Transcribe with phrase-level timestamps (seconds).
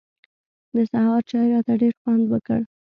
[0.75, 2.59] د سهار چای راته ډېر خوند وکړ.